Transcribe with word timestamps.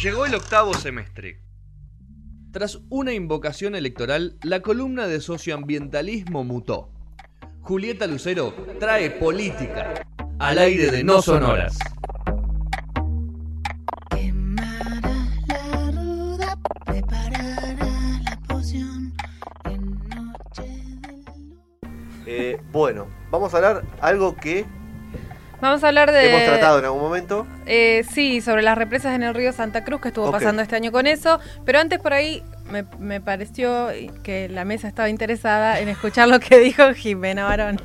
Llegó 0.00 0.26
el 0.26 0.34
octavo 0.36 0.74
semestre. 0.74 1.42
Tras 2.52 2.78
una 2.88 3.12
invocación 3.14 3.74
electoral, 3.74 4.38
la 4.44 4.60
columna 4.60 5.08
de 5.08 5.20
socioambientalismo 5.20 6.44
mutó. 6.44 6.92
Julieta 7.62 8.06
Lucero 8.06 8.54
trae 8.78 9.10
política 9.10 10.06
al 10.38 10.58
aire 10.58 10.92
de 10.92 11.02
No 11.02 11.20
Sonoras. 11.20 11.76
Eh, 22.24 22.60
bueno, 22.70 23.08
vamos 23.32 23.52
a 23.52 23.56
hablar 23.56 23.84
algo 24.00 24.36
que 24.36 24.64
Vamos 25.60 25.82
a 25.82 25.88
hablar 25.88 26.12
de. 26.12 26.30
hemos 26.30 26.44
tratado 26.44 26.78
en 26.78 26.84
algún 26.84 27.00
momento. 27.00 27.46
eh, 27.66 28.04
sí, 28.12 28.40
sobre 28.40 28.62
las 28.62 28.78
represas 28.78 29.14
en 29.14 29.22
el 29.24 29.34
río 29.34 29.52
Santa 29.52 29.82
Cruz, 29.84 30.00
que 30.00 30.08
estuvo 30.08 30.30
pasando 30.30 30.62
este 30.62 30.76
año 30.76 30.92
con 30.92 31.06
eso. 31.06 31.40
Pero 31.64 31.80
antes 31.80 31.98
por 31.98 32.12
ahí 32.12 32.42
me, 32.70 32.84
me 32.98 33.20
pareció 33.20 33.88
que 34.22 34.48
la 34.48 34.64
mesa 34.64 34.86
estaba 34.88 35.08
interesada 35.08 35.80
en 35.80 35.88
escuchar 35.88 36.28
lo 36.28 36.38
que 36.40 36.58
dijo 36.58 36.92
Jimena 36.94 37.44
Barón. 37.44 37.80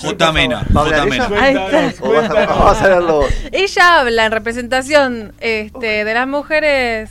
J. 0.00 0.32
Mena. 0.32 0.64
¿Va 0.74 0.80
a 0.82 0.84
hablar 0.84 1.00
J. 1.00 1.14
ella? 1.14 1.28
Mena. 1.28 1.92
Ella 3.52 4.00
habla 4.00 4.26
en 4.26 4.32
representación 4.32 5.32
este, 5.40 6.04
de 6.04 6.14
las 6.14 6.26
mujeres 6.26 7.10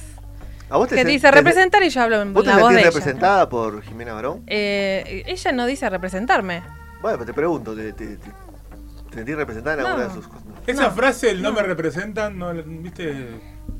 ¿A 0.69 0.77
vos 0.77 0.87
te 0.87 0.95
que 0.95 1.05
dice 1.05 1.27
te- 1.27 1.31
representar 1.31 1.83
y 1.83 1.89
yo 1.89 2.01
hablo 2.01 2.21
en 2.21 2.33
¿Vos 2.33 2.43
te 2.43 2.49
la 2.49 2.55
voz 2.57 2.69
sentís 2.69 2.75
de 2.75 2.81
ella. 2.81 2.89
representada 2.97 3.49
por 3.49 3.83
Jimena 3.83 4.13
Barón? 4.13 4.41
Eh, 4.47 5.23
ella 5.27 5.51
no 5.51 5.65
dice 5.65 5.89
representarme. 5.89 6.63
Bueno, 7.01 7.17
pero 7.17 7.25
te 7.25 7.33
pregunto, 7.33 7.75
¿te, 7.75 7.93
te, 7.93 8.15
te- 8.17 8.31
te 9.11 9.17
sentís 9.17 9.35
representada 9.35 9.75
en 9.77 9.81
No. 9.83 9.87
alguna 9.89 10.07
de 10.07 10.13
sus 10.13 10.27
cosas? 10.27 10.43
Esa 10.65 10.83
No, 10.87 10.91
frase, 10.91 11.29
el 11.31 11.41
no, 11.43 11.51
me 11.53 11.61
representan, 11.61 12.37
no, 12.39 12.51
viste, 12.53 13.29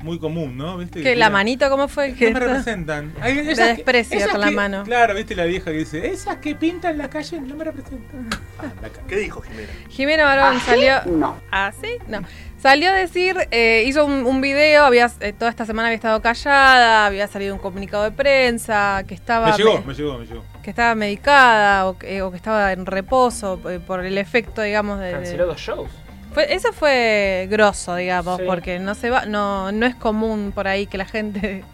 muy 0.02 0.18
común, 0.18 0.56
¿no? 0.56 0.78
¿Viste? 0.78 1.00
Que 1.02 1.14
la 1.14 1.30
manito, 1.30 1.68
¿cómo 1.70 1.86
fue? 1.86 2.14
Que 2.14 2.30
No 2.30 2.40
me 2.40 2.46
representan. 2.46 3.12
Ay, 3.20 3.38
esas 3.38 3.56
De 3.56 3.62
que- 3.64 3.74
desprecio 3.76 4.18
esas 4.18 4.30
con 4.32 4.40
la 4.40 4.50
mano. 4.50 4.82
Claro, 4.84 5.14
viste 5.14 5.36
la 5.36 5.44
vieja 5.44 5.66
que 5.70 5.76
dice, 5.78 6.06
esas 6.08 6.38
que 6.38 6.54
pintan 6.56 6.98
la 6.98 7.08
calle 7.08 7.40
no 7.40 7.54
me 7.54 7.62
representan. 7.64 8.28
Ah, 8.58 8.64
la 8.82 8.88
¿Qué 9.06 9.16
dijo 9.16 9.40
Jimena? 9.42 9.68
Jimena 9.90 10.24
Barón 10.24 10.60
salió. 10.60 11.04
No. 11.06 11.36
¿Ah, 11.52 11.72
sí? 11.80 11.98
No. 12.08 12.20
Salió 12.60 12.90
a 12.90 12.94
decir, 12.94 13.36
eh, 13.50 13.82
hizo 13.86 14.04
un, 14.06 14.24
un 14.24 14.40
video, 14.40 14.84
había, 14.84 15.10
eh, 15.20 15.32
toda 15.32 15.50
esta 15.50 15.66
semana 15.66 15.88
había 15.88 15.96
estado 15.96 16.20
callada, 16.22 17.06
había 17.06 17.26
salido 17.26 17.54
un 17.54 17.60
comunicado 17.60 18.04
de 18.04 18.12
prensa, 18.12 19.02
que 19.06 19.14
estaba, 19.14 19.50
Me 19.50 19.56
llegó, 19.56 19.80
me- 19.80 19.86
me 19.86 19.94
llegó, 19.94 20.18
me 20.18 20.26
llegó. 20.26 20.44
que 20.62 20.70
estaba 20.70 20.94
medicada 20.94 21.86
o 21.88 21.98
que, 21.98 22.22
o 22.22 22.30
que 22.30 22.36
estaba 22.36 22.72
en 22.72 22.86
reposo 22.86 23.60
eh, 23.68 23.80
por 23.84 24.04
el 24.04 24.16
efecto, 24.16 24.62
digamos, 24.62 25.00
de. 25.00 25.06
de- 25.06 25.12
Canceló 25.12 25.46
dos 25.46 25.58
shows. 25.60 25.90
Fue- 26.34 26.54
eso 26.54 26.72
fue 26.72 27.46
grosso, 27.50 27.94
digamos, 27.96 28.38
Sí. 28.38 28.44
porque 28.46 28.78
no 28.78 28.94
se 28.94 29.10
va, 29.10 29.26
no, 29.26 29.70
no 29.72 29.86
es 29.86 29.94
común 29.94 30.52
por 30.54 30.66
ahí 30.68 30.86
que 30.86 30.96
la 30.98 31.04
gente 31.04 31.64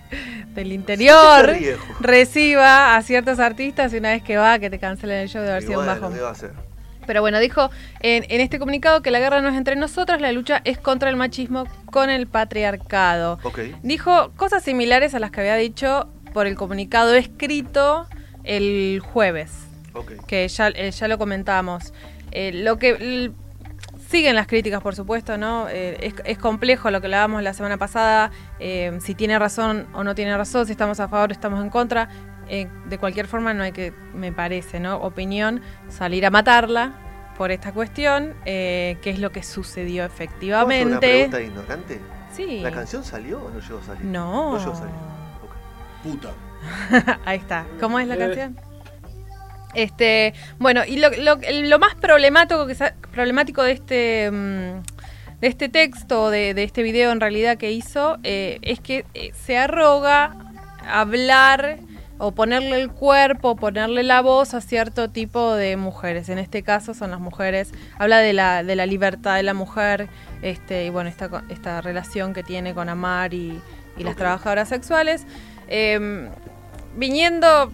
del 0.54 0.72
interior 0.72 1.54
reciba 2.00 2.96
a 2.96 3.02
ciertos 3.02 3.38
artistas 3.38 3.92
y 3.92 3.98
una 3.98 4.10
vez 4.10 4.22
que 4.22 4.36
va 4.36 4.58
que 4.58 4.70
te 4.70 4.78
cancelen 4.78 5.18
el 5.20 5.28
show 5.28 5.42
de 5.42 5.58
un 5.58 5.64
bueno, 5.74 5.86
bajón. 5.86 6.14
¿qué 6.14 6.20
va 6.20 6.28
a 6.28 6.32
hacer? 6.32 6.52
Pero 7.06 7.20
bueno, 7.22 7.38
dijo 7.38 7.70
en, 8.00 8.24
en 8.28 8.40
este 8.40 8.58
comunicado 8.58 9.00
que 9.00 9.10
la 9.10 9.18
guerra 9.18 9.40
no 9.40 9.48
es 9.48 9.54
entre 9.56 9.76
nosotras, 9.76 10.20
la 10.20 10.30
lucha 10.32 10.60
es 10.64 10.76
contra 10.78 11.08
el 11.08 11.16
machismo 11.16 11.66
con 11.90 12.10
el 12.10 12.26
patriarcado. 12.26 13.38
Dijo 13.82 14.32
cosas 14.36 14.62
similares 14.62 15.14
a 15.14 15.18
las 15.18 15.30
que 15.30 15.40
había 15.40 15.56
dicho 15.56 16.08
por 16.34 16.46
el 16.46 16.54
comunicado 16.56 17.14
escrito 17.14 18.06
el 18.44 19.00
jueves, 19.02 19.52
que 20.26 20.46
ya, 20.48 20.68
eh, 20.68 20.90
ya 20.90 21.08
lo 21.08 21.16
comentábamos. 21.16 21.94
Eh, 22.30 22.50
lo 22.52 22.76
que 22.78 23.30
siguen 24.08 24.34
las 24.34 24.46
críticas, 24.46 24.80
por 24.80 24.94
supuesto, 24.94 25.36
¿no? 25.36 25.68
Eh, 25.68 25.98
es, 26.00 26.14
es 26.24 26.38
complejo 26.38 26.90
lo 26.90 27.00
que 27.00 27.06
hablábamos 27.08 27.42
la 27.42 27.52
semana 27.52 27.76
pasada, 27.76 28.30
eh, 28.58 28.96
si 29.00 29.14
tiene 29.14 29.38
razón 29.38 29.86
o 29.92 30.02
no 30.02 30.14
tiene 30.14 30.36
razón, 30.36 30.64
si 30.66 30.72
estamos 30.72 30.98
a 31.00 31.08
favor 31.08 31.28
o 31.30 31.32
estamos 31.32 31.62
en 31.62 31.70
contra. 31.70 32.08
Eh, 32.48 32.66
de 32.86 32.97
cualquier 32.98 33.26
forma, 33.26 33.52
no 33.52 33.62
hay 33.62 33.72
que, 33.72 33.92
me 34.14 34.32
parece, 34.32 34.80
¿no? 34.80 34.97
Opinión, 34.97 35.60
salir 35.88 36.24
a 36.24 36.30
matarla 36.30 36.92
por 37.36 37.50
esta 37.50 37.72
cuestión, 37.72 38.34
eh, 38.47 38.97
qué 39.02 39.10
es 39.10 39.18
lo 39.18 39.30
que 39.30 39.42
sucedió 39.42 40.08
¿Puedo 40.08 40.14
hacer 40.14 40.28
una 40.28 40.97
efectivamente. 40.97 41.08
pregunta 41.28 41.41
ignorante? 41.42 42.00
Sí. 42.32 42.60
¿La 42.60 42.70
canción 42.70 43.04
salió 43.04 43.38
o 43.44 43.50
no 43.50 43.60
llegó 43.60 43.78
a 43.78 43.82
salir? 43.84 44.04
No. 44.06 44.52
No 44.54 44.58
llegó 44.58 44.72
a 44.72 44.76
salir. 44.76 44.94
Puta. 46.02 46.30
Ahí 47.26 47.38
está. 47.38 47.66
¿Cómo 47.78 47.98
es 47.98 48.08
la 48.08 48.14
Eh. 48.14 48.18
canción? 48.18 48.56
Este, 49.74 50.34
bueno, 50.58 50.82
y 50.86 50.96
lo, 50.98 51.10
lo- 51.10 51.38
lo 51.50 51.78
más 51.78 51.94
problemático, 51.94 52.66
que 52.66 52.74
sa- 52.74 52.94
problemático 53.12 53.62
de 53.62 53.72
este 53.72 54.30
mm, 54.30 54.82
de 55.40 55.46
este 55.46 55.68
texto, 55.68 56.30
de, 56.30 56.52
de 56.54 56.64
este 56.64 56.82
video 56.82 57.12
en 57.12 57.20
realidad 57.20 57.58
que 57.58 57.70
hizo, 57.70 58.18
eh, 58.24 58.58
es 58.62 58.80
que 58.80 59.04
eh, 59.14 59.30
se 59.34 59.56
arroga 59.56 60.34
hablar 60.88 61.78
o 62.20 62.32
ponerle 62.32 62.80
el 62.80 62.90
cuerpo, 62.90 63.54
ponerle 63.54 64.02
la 64.02 64.20
voz 64.22 64.52
a 64.54 64.60
cierto 64.60 65.10
tipo 65.10 65.54
de 65.54 65.76
mujeres. 65.76 66.28
En 66.28 66.38
este 66.40 66.64
caso 66.64 66.92
son 66.92 67.12
las 67.12 67.20
mujeres, 67.20 67.70
habla 67.98 68.18
de 68.18 68.32
la, 68.32 68.64
de 68.64 68.74
la 68.74 68.86
libertad 68.86 69.36
de 69.36 69.44
la 69.44 69.54
mujer, 69.54 70.08
este, 70.42 70.86
y 70.86 70.90
bueno, 70.90 71.08
esta, 71.10 71.80
relación 71.80 72.34
que 72.34 72.42
tiene 72.42 72.74
con 72.74 72.88
Amar 72.88 73.32
y, 73.34 73.60
y 73.96 74.02
las 74.02 74.16
trabajadoras 74.16 74.68
sexuales. 74.68 75.24
Em, 75.68 76.30
viniendo 76.96 77.70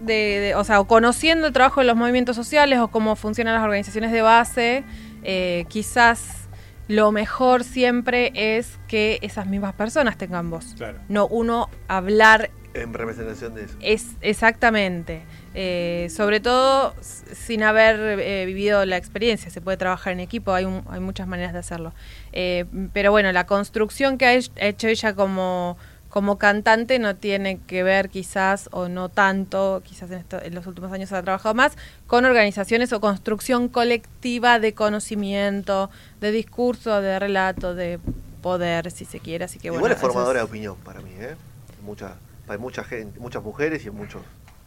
de, 0.00 0.40
de- 0.40 0.54
o 0.54 0.64
sea, 0.64 0.80
o 0.80 0.86
conociendo 0.86 1.46
el 1.46 1.52
trabajo 1.52 1.80
de 1.80 1.86
los 1.86 1.96
movimientos 1.96 2.36
sociales 2.36 2.78
o 2.78 2.88
cómo 2.88 3.16
funcionan 3.16 3.54
las 3.54 3.62
organizaciones 3.64 4.12
de 4.12 4.22
base, 4.22 4.84
eh, 5.22 5.64
quizás 5.68 6.48
lo 6.88 7.12
mejor 7.12 7.62
siempre 7.62 8.32
es 8.34 8.78
que 8.88 9.18
esas 9.22 9.46
mismas 9.46 9.74
personas 9.74 10.16
tengan 10.18 10.50
voz. 10.50 10.74
Claro. 10.76 10.98
No 11.08 11.26
uno 11.28 11.68
hablar 11.88 12.50
En 12.74 12.92
representación 12.94 13.54
de 13.54 13.64
eso. 13.64 13.74
es 13.80 14.06
exactamente. 14.20 15.22
Eh, 15.54 16.06
sobre 16.14 16.38
todo 16.40 16.94
sin 17.00 17.62
haber 17.64 18.20
eh, 18.20 18.44
vivido 18.46 18.84
la 18.86 18.96
experiencia. 18.96 19.50
Se 19.50 19.60
puede 19.60 19.76
trabajar 19.76 20.12
en 20.12 20.20
equipo, 20.20 20.52
hay, 20.52 20.64
un- 20.64 20.84
hay 20.88 21.00
muchas 21.00 21.26
maneras 21.28 21.52
de 21.52 21.58
hacerlo. 21.60 21.92
Eh, 22.32 22.64
pero 22.92 23.10
bueno, 23.12 23.30
la 23.32 23.46
construcción 23.46 24.16
que 24.18 24.26
ha 24.26 24.34
hecho 24.34 24.88
ella 24.88 25.14
como, 25.14 25.76
como 26.10 26.36
cantante 26.38 26.98
no 26.98 27.16
tiene 27.16 27.60
que 27.66 27.82
ver 27.82 28.10
quizás, 28.10 28.68
o 28.72 28.88
no 28.88 29.08
tanto, 29.08 29.80
quizás 29.84 30.10
en, 30.10 30.18
esto- 30.18 30.42
en 30.42 30.54
los 30.54 30.66
últimos 30.66 30.92
años 30.92 31.10
ha 31.12 31.22
trabajado 31.22 31.54
más, 31.54 31.72
con 32.06 32.24
organizaciones 32.24 32.92
o 32.92 33.00
construcción 33.00 33.68
colectiva 33.68 34.58
de 34.58 34.74
conocimiento, 34.74 35.88
de 36.20 36.32
discurso, 36.32 37.00
de 37.00 37.18
relato, 37.18 37.74
de 37.74 37.98
poder, 38.42 38.90
si 38.90 39.04
se 39.04 39.20
quiere. 39.20 39.44
Así 39.44 39.58
que 39.58 39.68
Igual 39.68 39.80
bueno, 39.80 39.94
es 39.94 40.00
formadora 40.00 40.40
de 40.40 40.44
opinión 40.44 40.76
para 40.84 41.00
mí, 41.00 41.12
¿eh? 41.18 41.36
Mucha, 41.82 42.16
hay 42.48 42.58
mucha 42.58 42.82
gente, 42.84 43.18
muchas 43.20 43.42
mujeres 43.42 43.84
y 43.86 43.90
muchos 43.90 44.22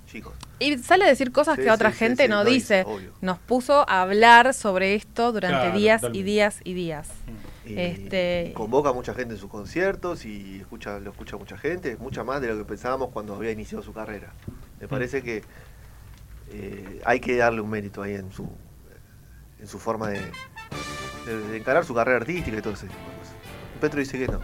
chicos. 0.10 0.34
Y 0.60 0.78
sale 0.78 1.04
a 1.04 1.08
decir 1.08 1.32
cosas 1.34 1.58
Sí, 1.58 1.64
que 1.64 1.72
otra 1.72 1.90
sí, 1.92 1.96
sí, 1.98 2.00
gente 2.06 2.24
sí, 2.24 2.30
no 2.30 2.46
dice. 2.46 2.84
obvio. 2.88 3.12
Nos 3.22 3.38
puso 3.40 3.88
a 3.90 4.02
hablar 4.02 4.54
sobre 4.54 4.96
esto 4.96 5.32
durante 5.34 5.60
Claro, 5.60 5.78
días 5.78 6.02
y 6.14 6.24
días 6.24 6.60
y 6.64 6.74
días. 6.74 7.10
Y 7.28 7.53
Este- 7.66 8.52
convoca 8.54 8.90
a 8.90 8.94
mucha 8.94 9.14
gente 9.14 9.34
en 9.36 9.40
sus 9.40 9.50
conciertos 9.50 10.26
y 10.26 10.60
escucha, 10.60 11.00
lo 11.00 11.12
escucha 11.12 11.38
mucha 11.38 11.58
gente, 11.58 11.96
mucha 11.98 12.24
más 12.24 12.42
de 12.42 12.48
lo 12.48 12.58
que 12.58 12.66
pensábamos 12.66 13.10
cuando 13.10 13.36
había 13.36 13.52
iniciado 13.52 13.84
su 13.84 13.94
carrera. 13.94 14.34
Me 14.82 14.88
parece 14.88 15.22
que 15.24 15.44
eh, 16.52 17.02
hay 17.06 17.20
que 17.20 17.38
darle 17.38 17.62
un 17.62 17.70
mérito 17.70 18.02
ahí 18.02 18.14
en 18.16 18.32
su 18.32 18.50
en 19.60 19.68
su 19.68 19.80
forma 19.80 20.10
de, 20.10 20.20
de- 21.26 21.38
de 21.52 21.58
encarar 21.58 21.86
su 21.86 21.94
carrera 21.96 22.18
artística 22.18 22.58
y 22.58 22.62
todo 22.62 22.74
ese 22.74 22.88
tipo 22.88 23.00
de 23.00 23.18
cosas. 23.18 23.34
Petro 23.80 24.00
dice 24.02 24.20
que 24.20 24.28
no. 24.28 24.42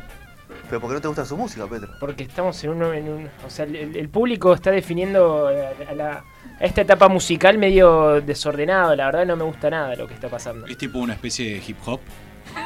Pero 0.70 0.80
¿por 0.82 0.90
qué 0.92 0.94
no 0.96 1.02
te 1.02 1.08
gusta 1.10 1.26
su 1.26 1.36
música, 1.36 1.68
Petro? 1.68 1.90
Porque 2.00 2.24
estamos 2.24 2.64
en 2.64 2.70
un... 2.70 2.84
En 2.94 3.10
un 3.10 3.30
o 3.46 3.50
sea, 3.50 3.66
el, 3.66 3.96
el 3.98 4.10
público 4.10 4.54
está 4.54 4.72
definiendo 4.72 5.48
a, 5.48 5.90
a 5.90 5.94
la- 5.94 6.24
a 6.60 6.64
esta 6.66 6.82
etapa 6.82 7.10
musical 7.10 7.58
medio 7.58 8.22
desordenado. 8.22 8.96
La 8.96 9.08
verdad 9.08 9.26
no 9.26 9.36
me 9.36 9.44
gusta 9.44 9.70
nada 9.70 9.96
lo 9.96 10.08
que 10.08 10.14
está 10.14 10.30
pasando. 10.30 10.66
Es 10.68 10.78
tipo 10.78 11.00
una 11.00 11.14
especie 11.14 11.52
de 11.56 11.62
hip 11.68 11.78
hop. 11.86 12.00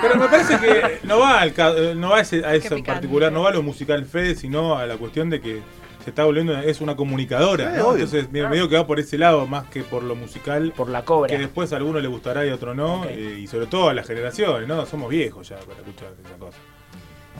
Pero 0.01 0.15
me 0.15 0.27
parece 0.27 0.57
que 0.59 0.99
no 1.07 1.19
va, 1.19 1.41
al, 1.41 1.53
eh, 1.57 1.93
no 1.95 2.09
va 2.09 2.17
a, 2.17 2.21
ese- 2.21 2.45
a 2.45 2.53
eso 2.55 2.75
en 2.75 2.83
particular, 2.83 3.31
no 3.31 3.43
va 3.43 3.49
a 3.49 3.53
lo 3.53 3.63
musical 3.63 4.05
Fede, 4.05 4.35
sino 4.35 4.77
a 4.77 4.85
la 4.85 4.97
cuestión 4.97 5.29
de 5.29 5.39
que 5.41 5.61
se 6.03 6.09
está 6.09 6.25
volviendo, 6.25 6.57
es 6.59 6.81
una 6.81 6.95
comunicadora, 6.97 7.71
Sí, 7.73 7.77
¿no? 7.79 7.93
Entonces 7.93 8.29
me, 8.31 8.45
me 8.49 8.55
digo 8.55 8.67
que 8.67 8.75
va 8.75 8.85
por 8.85 8.99
ese 8.99 9.17
lado 9.17 9.47
más 9.47 9.65
que 9.69 9.83
por 9.83 10.03
lo 10.03 10.15
musical, 10.15 10.73
Por 10.75 10.89
la 10.89 11.05
cobra. 11.05 11.29
que 11.29 11.37
después 11.37 11.71
a 11.71 11.77
alguno 11.77 11.99
le 12.01 12.09
gustará 12.09 12.45
y 12.45 12.49
a 12.49 12.55
otro 12.55 12.73
no, 12.73 13.05
eh, 13.05 13.39
y 13.41 13.47
sobre 13.47 13.67
todo 13.67 13.87
a 13.89 13.93
las 13.93 14.05
generaciones, 14.07 14.67
¿no? 14.67 14.85
Somos 14.85 15.09
viejos 15.09 15.47
ya 15.47 15.57
para 15.59 15.79
escuchar 15.79 16.09
esa 16.25 16.35
cosa. 16.37 16.57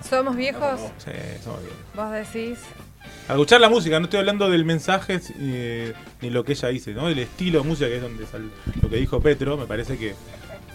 ¿Somos 0.07 0.35
viejos? 0.35 0.79
Sí, 0.97 1.11
somos 1.43 1.59
viejos. 1.61 1.77
Vos 1.95 2.11
decís. 2.11 2.59
Al 3.27 3.35
escuchar 3.35 3.59
la 3.61 3.69
música, 3.69 3.99
no 3.99 4.05
estoy 4.05 4.19
hablando 4.19 4.49
del 4.49 4.63
mensaje 4.65 5.19
eh, 5.39 5.93
ni 6.21 6.29
lo 6.29 6.43
que 6.45 6.53
ella 6.53 6.69
dice, 6.69 6.93
¿no? 6.93 7.09
El 7.09 7.19
estilo 7.19 7.61
de 7.61 7.67
música 7.67 7.87
que 7.89 7.97
es 7.97 8.01
donde 8.01 8.25
sal- 8.25 8.49
lo 8.81 8.89
que 8.89 8.95
dijo 8.97 9.19
Petro, 9.19 9.57
me 9.57 9.65
parece 9.65 9.97
que, 9.97 10.13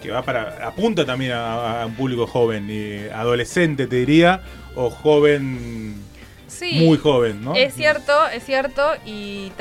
que 0.01 0.11
va 0.11 0.21
para. 0.23 0.65
apunta 0.67 1.05
también 1.05 1.31
a, 1.33 1.81
a 1.83 1.85
un 1.85 1.93
público 1.95 2.25
joven, 2.27 2.67
y 2.69 3.07
adolescente 3.09 3.87
te 3.87 3.97
diría, 3.97 4.41
o 4.75 4.89
joven 4.89 5.95
Sí. 6.47 6.83
muy 6.85 6.97
joven, 6.97 7.43
¿no? 7.43 7.53
Es 7.55 7.73
cierto, 7.75 8.27
es 8.29 8.43
cierto. 8.43 8.83
Y 9.05 9.51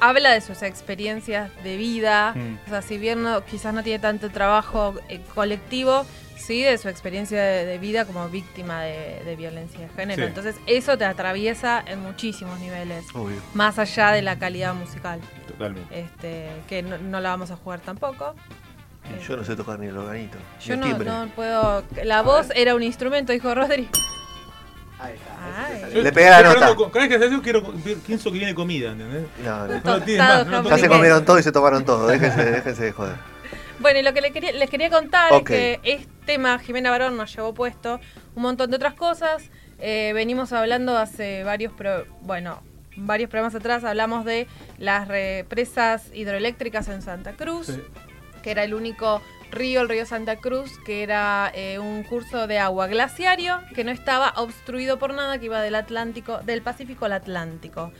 habla 0.00 0.32
de 0.32 0.40
sus 0.40 0.62
experiencias 0.62 1.50
de 1.64 1.76
vida, 1.76 2.32
Mm. 2.34 2.58
o 2.66 2.68
sea, 2.70 2.82
si 2.82 2.98
bien 2.98 3.22
no- 3.22 3.44
quizás 3.44 3.72
no 3.72 3.82
tiene 3.82 3.98
tanto 3.98 4.28
trabajo 4.30 4.94
eh, 5.08 5.20
colectivo, 5.34 6.04
sí 6.36 6.62
de 6.62 6.76
su 6.76 6.88
experiencia 6.90 7.40
de, 7.42 7.64
de 7.64 7.78
vida 7.78 8.04
como 8.04 8.28
víctima 8.28 8.82
de, 8.82 9.22
de 9.24 9.36
violencia 9.36 9.80
de 9.80 9.88
género. 9.88 10.22
Sí. 10.22 10.28
Entonces 10.28 10.56
eso 10.66 10.98
te 10.98 11.04
atraviesa 11.06 11.82
en 11.86 12.00
muchísimos 12.00 12.60
niveles, 12.60 13.04
Obvio. 13.14 13.40
más 13.54 13.78
allá 13.78 14.10
de 14.12 14.20
la 14.22 14.38
calidad 14.38 14.74
musical, 14.74 15.18
Totalmente. 15.48 15.98
este, 16.00 16.48
que 16.68 16.82
no, 16.82 16.98
no 16.98 17.20
la 17.20 17.30
vamos 17.30 17.50
a 17.50 17.56
jugar 17.56 17.80
tampoco. 17.80 18.34
Yo 19.26 19.36
no 19.36 19.44
sé 19.44 19.56
tocar 19.56 19.78
ni 19.78 19.86
el 19.86 19.96
organito. 19.96 20.36
ni 20.60 20.64
Yo 20.64 20.74
el 20.74 20.80
no, 20.80 21.26
no 21.26 21.30
puedo. 21.32 21.84
La 22.04 22.22
voz 22.22 22.48
era 22.54 22.74
un 22.74 22.82
instrumento, 22.82 23.32
dijo 23.32 23.54
Rodri. 23.54 23.88
Ay. 24.98 25.14
Le 26.02 26.12
pega 26.12 26.30
la 26.30 26.36
nota. 26.42 26.50
hablando 26.54 26.76
con- 26.76 26.90
Cada 26.90 27.06
vez 27.06 27.30
que 27.30 27.40
quiero, 27.42 27.72
pienso 28.06 28.30
viene 28.30 28.54
comida, 28.54 28.92
¿entendés? 28.92 29.24
No, 29.44 29.66
no. 29.66 29.80
No 29.84 30.02
tiene 30.02 30.22
más, 30.22 30.64
Ya 30.64 30.78
se 30.78 30.88
comieron 30.88 31.24
todo 31.24 31.38
y 31.38 31.42
se 31.42 31.52
tomaron 31.52 31.84
todo. 31.84 32.06
Déjense, 32.06 32.44
déjense 32.50 32.84
de 32.84 32.92
joder. 32.92 33.16
Bueno, 33.78 33.98
y 33.98 34.02
lo 34.02 34.14
que 34.14 34.22
quería- 34.32 34.52
les 34.52 34.70
quería 34.70 34.88
contar 34.88 35.32
es 35.34 35.42
que 35.42 35.80
este 35.82 36.08
tema 36.24 36.58
Jimena 36.58 36.90
Barón 36.90 37.16
nos 37.16 37.34
llevó 37.34 37.52
puesto 37.52 38.00
un 38.34 38.42
montón 38.42 38.70
de 38.70 38.76
otras 38.76 38.94
cosas. 38.94 39.50
Eh, 39.78 40.12
venimos 40.14 40.52
hablando 40.54 40.96
hace 40.96 41.44
varios, 41.44 41.72
pro- 41.74 42.06
bueno, 42.22 42.62
varios 42.96 43.28
programas 43.28 43.54
atrás, 43.54 43.84
hablamos 43.84 44.24
de 44.24 44.46
las 44.78 45.06
represas 45.08 46.04
hidroeléctricas 46.14 46.88
en 46.88 47.02
Santa 47.02 47.32
Cruz, 47.34 47.66
Sí. 47.66 47.82
Que 48.46 48.52
era 48.52 48.62
el 48.62 48.74
único 48.74 49.22
río, 49.50 49.80
el 49.80 49.88
río 49.88 50.06
Santa 50.06 50.36
Cruz, 50.36 50.78
que 50.86 51.02
era 51.02 51.50
eh, 51.52 51.80
un 51.80 52.04
curso 52.04 52.46
de 52.46 52.60
agua 52.60 52.86
glaciario 52.86 53.58
que 53.74 53.82
no 53.82 53.90
estaba 53.90 54.34
obstruido 54.36 55.00
por 55.00 55.14
nada, 55.14 55.40
que 55.40 55.46
iba 55.46 55.60
del 55.60 55.74
Atlántico, 55.74 56.38
del 56.44 56.62
Pacífico 56.62 57.06
al 57.06 57.14
Atlántico. 57.14 57.90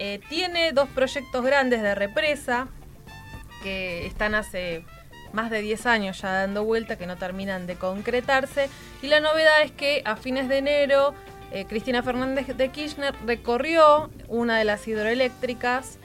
Eh, 0.00 0.18
tiene 0.28 0.72
dos 0.72 0.88
proyectos 0.88 1.44
grandes 1.44 1.80
de 1.80 1.94
represa 1.94 2.66
que 3.62 4.04
están 4.04 4.34
hace 4.34 4.84
más 5.32 5.48
de 5.48 5.60
10 5.60 5.86
años 5.86 6.20
ya 6.20 6.32
dando 6.32 6.64
vuelta, 6.64 6.98
que 6.98 7.06
no 7.06 7.16
terminan 7.16 7.68
de 7.68 7.76
concretarse. 7.76 8.68
Y 9.00 9.06
la 9.06 9.20
novedad 9.20 9.62
es 9.62 9.70
que 9.70 10.02
a 10.04 10.16
fines 10.16 10.48
de 10.48 10.58
enero, 10.58 11.14
eh, 11.52 11.66
Cristina 11.68 12.02
Fernández 12.02 12.48
de 12.48 12.68
Kirchner 12.70 13.14
recorrió 13.24 14.10
una 14.26 14.58
de 14.58 14.64
las 14.64 14.88
hidroeléctricas 14.88 16.00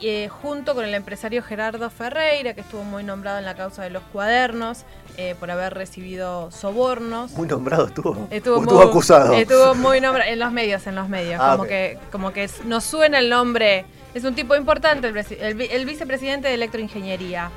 eh, 0.00 0.28
junto 0.28 0.74
con 0.74 0.84
el 0.84 0.94
empresario 0.94 1.42
Gerardo 1.42 1.88
Ferreira, 1.90 2.54
que 2.54 2.60
estuvo 2.60 2.84
muy 2.84 3.02
nombrado 3.04 3.38
en 3.38 3.44
la 3.44 3.54
causa 3.54 3.82
de 3.82 3.90
los 3.90 4.02
cuadernos 4.12 4.84
eh, 5.16 5.34
por 5.40 5.50
haber 5.50 5.74
recibido 5.74 6.50
sobornos. 6.50 7.32
Muy 7.32 7.48
nombrado 7.48 7.86
estuvo. 7.86 8.26
Estuvo, 8.30 8.60
muy- 8.60 8.82
acusado. 8.84 9.32
Estuvo 9.34 9.74
muy 9.74 10.00
nombrado 10.00 10.30
en 10.30 10.38
los 10.38 10.52
medios, 10.52 10.86
en 10.86 10.94
los 10.94 11.08
medios. 11.08 11.40
Ah, 11.42 11.52
como 11.56 11.64
que 11.68 11.98
como 12.12 12.32
que 12.32 12.48
nos 12.64 12.84
suena 12.84 13.18
el 13.18 13.30
nombre. 13.30 13.84
Es 14.14 14.24
un 14.24 14.34
tipo 14.34 14.56
importante, 14.56 15.08
el, 15.08 15.16
el 15.16 15.54
vi- 15.54 15.68
el 15.70 15.84
vicepresidente 15.84 16.48
de 16.48 16.54
electroingeniería. 16.54 17.50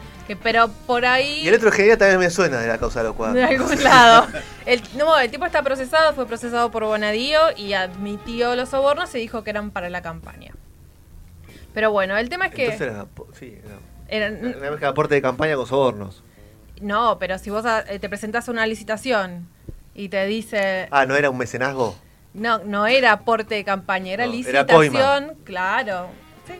Pero 0.43 0.67
por 0.85 1.05
ahí. 1.05 1.41
Y 1.43 1.47
electroingeniería 1.47 1.97
también 1.97 2.19
me 2.19 2.29
suena 2.29 2.59
de 2.59 2.67
la 2.67 2.77
causa 2.77 2.99
de 2.99 3.05
los 3.05 3.13
de 3.13 3.17
cuadros. 3.17 3.49
algún 3.49 3.83
lado. 3.83 4.27
El, 4.67 4.79
no, 4.95 5.17
el 5.19 5.31
tipo 5.31 5.47
está 5.47 5.63
procesado, 5.63 6.13
fue 6.13 6.27
procesado 6.27 6.69
por 6.69 6.83
Bonadío 6.83 7.39
y 7.57 7.73
admitió 7.73 8.55
los 8.55 8.69
sobornos 8.69 9.15
y 9.15 9.17
dijo 9.17 9.43
que 9.43 9.49
eran 9.49 9.71
para 9.71 9.89
la 9.89 10.03
campaña. 10.03 10.53
Pero 11.73 11.91
bueno, 11.91 12.17
el 12.17 12.29
tema 12.29 12.47
es 12.47 12.53
que. 12.53 12.65
Entonces 12.65 12.87
era, 12.87 13.05
sí, 13.33 13.57
era 14.07 14.31
mezcla 14.31 14.77
de 14.79 14.87
aporte 14.87 15.15
de 15.15 15.21
campaña 15.21 15.55
con 15.55 15.67
sobornos. 15.67 16.23
no, 16.81 17.17
pero 17.19 17.37
si 17.37 17.49
vos 17.49 17.65
eh, 17.87 17.99
te 17.99 18.09
presentás 18.09 18.47
a 18.47 18.51
una 18.51 18.65
licitación 18.65 19.47
y 19.93 20.09
te 20.09 20.25
dice. 20.25 20.87
Ah, 20.91 21.05
¿no 21.05 21.15
era 21.15 21.29
un 21.29 21.37
mecenazgo? 21.37 21.95
No, 22.33 22.59
no 22.59 22.85
era 22.87 23.11
aporte 23.11 23.55
de 23.55 23.63
campaña, 23.63 24.13
era 24.13 24.25
No, 24.25 24.33
era 24.33 24.37
licitación, 24.63 25.35
claro. 25.43 26.07
Sí. 26.47 26.53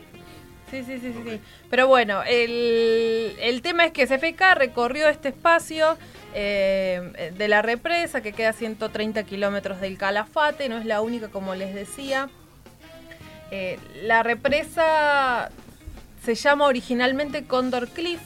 Sí, 0.72 0.84
sí, 0.84 1.00
sí, 1.00 1.14
sí, 1.14 1.24
sí. 1.30 1.42
Pero 1.70 1.88
bueno, 1.88 2.22
el, 2.28 3.36
el 3.40 3.62
tema 3.62 3.86
es 3.86 3.92
que 3.92 4.06
CFK 4.06 4.56
recorrió 4.56 5.08
este 5.08 5.30
espacio 5.30 5.98
eh, 6.36 7.34
de 7.36 7.48
la 7.48 7.62
represa 7.64 8.22
que 8.22 8.34
queda 8.34 8.50
a 8.50 8.54
130 8.54 9.24
kilómetros 9.24 9.82
del 9.82 9.98
Calafate, 9.98 10.70
no 10.70 10.78
es 10.78 10.86
la 10.86 11.02
única 11.02 11.30
como 11.30 11.56
les 11.56 11.74
decía. 11.74 12.30
Eh, 13.52 13.80
la 14.04 14.24
represa 14.24 15.50
se 16.24 16.36
llama 16.36 16.66
originalmente 16.66 17.46
Condor 17.46 17.88
Cliff. 17.90 18.20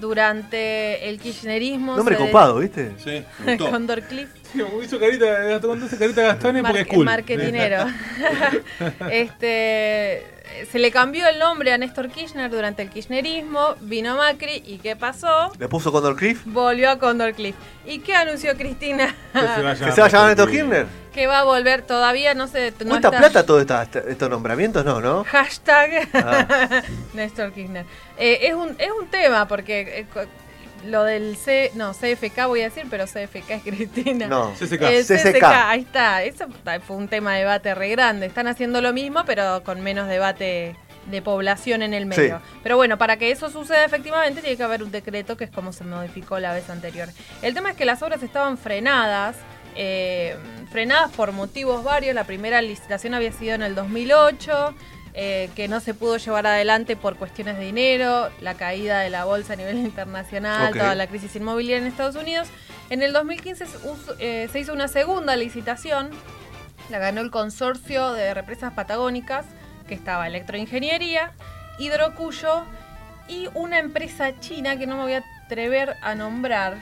Durante 0.00 1.08
el 1.08 1.18
kirchnerismo. 1.18 1.96
Nombre 1.96 2.14
se 2.16 2.22
de- 2.22 2.28
copado, 2.28 2.58
¿viste? 2.58 2.92
Sí. 2.98 3.24
Condor 3.58 4.02
Cliff. 4.02 4.28
Sí, 4.52 4.62
hizo 4.84 4.98
carita, 5.00 5.26
Gastón, 5.26 5.88
carita 5.98 6.22
Gastón 6.22 6.56
es 6.56 6.62
porque 6.62 6.80
es 6.82 6.86
cool. 6.86 7.04
marketinero. 7.04 7.84
este, 9.10 10.24
se 10.70 10.78
le 10.78 10.90
cambió 10.90 11.28
el 11.28 11.38
nombre 11.38 11.72
a 11.72 11.78
Néstor 11.78 12.08
Kirchner 12.10 12.50
durante 12.50 12.82
el 12.82 12.90
kirchnerismo, 12.90 13.74
vino 13.80 14.16
Macri 14.16 14.62
y 14.66 14.78
¿qué 14.78 14.96
pasó? 14.96 15.52
Le 15.58 15.68
puso 15.68 15.92
Condor 15.92 16.16
Cliff. 16.16 16.42
Volvió 16.46 16.90
a 16.90 16.98
Condor 16.98 17.32
Cliff. 17.34 17.54
¿Y 17.86 18.00
qué 18.00 18.14
anunció 18.14 18.56
Cristina? 18.56 19.14
Que 19.32 19.40
se 19.40 19.46
va 19.62 19.70
a 19.70 19.74
¿Que 19.78 19.92
se 19.92 20.00
va 20.00 20.06
a 20.06 20.10
llamar 20.10 20.28
Néstor 20.28 20.50
Kirchner? 20.50 20.86
que 21.12 21.26
va 21.26 21.40
a 21.40 21.44
volver, 21.44 21.82
todavía 21.82 22.34
no 22.34 22.46
sé. 22.46 22.72
No 22.80 22.90
¿Cuesta 22.90 23.08
está- 23.08 23.18
plata 23.18 23.44
todos 23.46 23.62
esta- 23.62 23.82
estos 23.82 24.30
nombramientos? 24.30 24.84
No, 24.84 25.00
¿no? 25.00 25.24
Hashtag 25.24 26.08
Ah. 26.14 26.82
Néstor 27.14 27.52
Kirchner. 27.52 27.84
Eh, 28.16 28.38
es, 28.42 28.54
un, 28.54 28.76
es 28.78 28.90
un 28.90 29.08
tema 29.08 29.48
porque 29.48 29.80
eh, 30.00 30.06
lo 30.84 31.04
del 31.04 31.36
C, 31.36 31.70
no, 31.74 31.92
CFK 31.92 32.46
voy 32.46 32.60
a 32.60 32.64
decir, 32.64 32.86
pero 32.90 33.04
CFK 33.06 33.50
es 33.50 33.62
Cristina. 33.62 34.26
No. 34.26 34.52
CCK. 34.54 34.82
El 34.82 35.04
CCK. 35.04 35.34
CCK, 35.34 35.44
ahí 35.44 35.80
está. 35.80 36.22
Eso 36.22 36.46
fue 36.86 36.96
un 36.96 37.08
tema 37.08 37.34
de 37.34 37.40
debate 37.40 37.74
re 37.74 37.88
grande. 37.90 38.26
Están 38.26 38.46
haciendo 38.46 38.80
lo 38.80 38.92
mismo, 38.92 39.24
pero 39.26 39.62
con 39.64 39.80
menos 39.80 40.08
debate 40.08 40.76
de 41.10 41.22
población 41.22 41.82
en 41.82 41.94
el 41.94 42.06
medio. 42.06 42.38
Sí. 42.38 42.58
Pero 42.62 42.76
bueno, 42.76 42.98
para 42.98 43.16
que 43.16 43.30
eso 43.30 43.50
suceda 43.50 43.84
efectivamente 43.84 44.40
tiene 44.40 44.56
que 44.56 44.62
haber 44.62 44.82
un 44.82 44.90
decreto 44.90 45.36
que 45.36 45.44
es 45.44 45.50
como 45.50 45.72
se 45.72 45.84
modificó 45.84 46.38
la 46.38 46.52
vez 46.52 46.68
anterior. 46.70 47.08
El 47.42 47.54
tema 47.54 47.70
es 47.70 47.76
que 47.76 47.84
las 47.84 48.02
obras 48.02 48.22
estaban 48.22 48.58
frenadas, 48.58 49.36
eh, 49.74 50.36
frenadas 50.70 51.10
por 51.12 51.32
motivos 51.32 51.82
varios. 51.82 52.14
La 52.14 52.24
primera 52.24 52.60
licitación 52.62 53.14
había 53.14 53.32
sido 53.32 53.54
en 53.54 53.62
el 53.62 53.74
2008. 53.74 54.74
Eh, 55.20 55.50
que 55.56 55.66
no 55.66 55.80
se 55.80 55.94
pudo 55.94 56.16
llevar 56.16 56.46
adelante 56.46 56.94
por 56.94 57.16
cuestiones 57.16 57.58
de 57.58 57.64
dinero, 57.64 58.28
la 58.40 58.54
caída 58.54 59.00
de 59.00 59.10
la 59.10 59.24
bolsa 59.24 59.54
a 59.54 59.56
nivel 59.56 59.76
internacional, 59.90 60.72
toda 60.72 60.94
la 60.94 61.08
crisis 61.08 61.34
inmobiliaria 61.34 61.84
en 61.84 61.90
Estados 61.90 62.14
Unidos. 62.14 62.46
En 62.88 63.02
el 63.02 63.12
2015 63.12 63.66
se 63.66 63.76
uso- 63.78 64.14
eh, 64.20 64.48
se 64.52 64.60
hizo 64.60 64.72
una 64.72 64.86
segunda 64.86 65.34
licitación, 65.34 66.10
la 66.88 66.98
ganó 67.00 67.20
el 67.20 67.32
consorcio 67.32 68.12
de 68.12 68.32
represas 68.32 68.72
patagónicas, 68.74 69.44
que 69.88 69.94
estaba 69.94 70.26
Electroingeniería, 70.28 71.32
Hidrocuyo 71.80 72.62
y 73.26 73.48
una 73.54 73.78
empresa 73.80 74.38
china 74.38 74.78
que 74.78 74.86
no 74.86 74.96
me 74.96 75.02
voy 75.02 75.14
a 75.14 75.24
atrever 75.44 75.96
a 76.02 76.14
nombrar, 76.14 76.76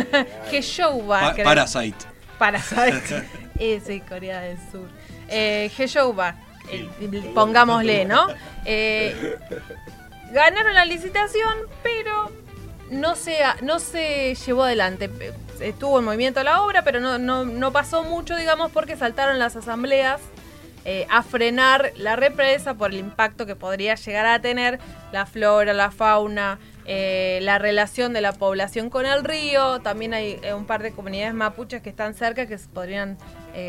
que 0.50 0.60
Shouba. 0.60 1.36
Pa-. 1.36 1.42
Parasite. 1.44 2.04
Parasite. 2.38 3.22
Ese, 3.60 4.00
Corea 4.00 4.40
del 4.40 4.58
Sur. 4.72 4.88
Eh, 5.28 5.70
Heyouba, 5.78 6.34
eh, 6.70 7.32
pongámosle, 7.34 8.04
¿no? 8.04 8.26
Eh, 8.64 9.36
ganaron 10.32 10.74
la 10.74 10.84
licitación, 10.84 11.54
pero 11.82 12.30
no 12.90 13.16
se, 13.16 13.38
no 13.62 13.78
se 13.78 14.34
llevó 14.34 14.64
adelante. 14.64 15.10
Estuvo 15.60 15.98
en 15.98 16.04
movimiento 16.04 16.42
la 16.42 16.62
obra, 16.62 16.82
pero 16.82 17.00
no, 17.00 17.18
no, 17.18 17.44
no 17.44 17.72
pasó 17.72 18.02
mucho, 18.04 18.36
digamos, 18.36 18.70
porque 18.70 18.96
saltaron 18.96 19.38
las 19.38 19.56
asambleas 19.56 20.20
eh, 20.88 21.04
a 21.10 21.24
frenar 21.24 21.92
la 21.96 22.14
represa 22.14 22.74
por 22.74 22.92
el 22.92 22.98
impacto 22.98 23.44
que 23.44 23.56
podría 23.56 23.96
llegar 23.96 24.24
a 24.24 24.40
tener 24.40 24.78
la 25.10 25.26
flora, 25.26 25.72
la 25.72 25.90
fauna, 25.90 26.60
eh, 26.84 27.40
la 27.42 27.58
relación 27.58 28.12
de 28.12 28.20
la 28.20 28.30
población 28.30 28.88
con 28.88 29.04
el 29.04 29.24
río. 29.24 29.80
También 29.80 30.14
hay 30.14 30.38
eh, 30.42 30.54
un 30.54 30.64
par 30.64 30.84
de 30.84 30.92
comunidades 30.92 31.34
mapuches 31.34 31.82
que 31.82 31.90
están 31.90 32.14
cerca 32.14 32.46
que 32.46 32.56
se 32.56 32.68
podrían 32.68 33.18